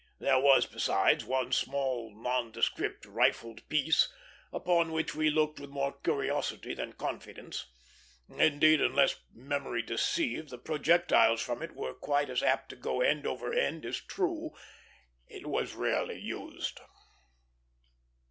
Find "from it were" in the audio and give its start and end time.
11.43-11.93